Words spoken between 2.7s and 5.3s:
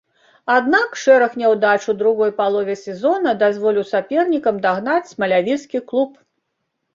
сезона дазволіў сапернікам дагнаць